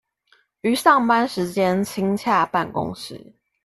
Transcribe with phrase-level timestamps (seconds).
[0.61, 3.35] 於上班時間親洽辦公室